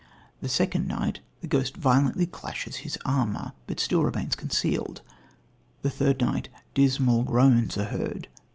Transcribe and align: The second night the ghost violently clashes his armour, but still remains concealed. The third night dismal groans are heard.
The 0.41 0.49
second 0.49 0.87
night 0.87 1.19
the 1.41 1.47
ghost 1.47 1.77
violently 1.77 2.25
clashes 2.25 2.77
his 2.77 2.97
armour, 3.05 3.51
but 3.67 3.79
still 3.79 4.03
remains 4.03 4.33
concealed. 4.35 5.03
The 5.83 5.91
third 5.91 6.19
night 6.21 6.49
dismal 6.73 7.21
groans 7.21 7.77
are 7.77 7.85
heard. 7.85 8.27